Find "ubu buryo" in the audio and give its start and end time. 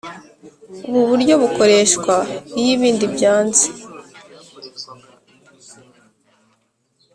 0.87-1.33